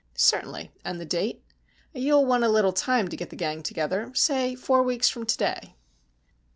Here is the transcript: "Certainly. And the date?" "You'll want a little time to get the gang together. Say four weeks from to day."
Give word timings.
"Certainly. 0.15 0.71
And 0.83 0.99
the 0.99 1.05
date?" 1.05 1.43
"You'll 1.93 2.25
want 2.25 2.43
a 2.43 2.49
little 2.49 2.73
time 2.73 3.07
to 3.09 3.15
get 3.15 3.29
the 3.29 3.35
gang 3.35 3.61
together. 3.61 4.11
Say 4.15 4.55
four 4.55 4.81
weeks 4.81 5.09
from 5.09 5.27
to 5.27 5.37
day." 5.37 5.75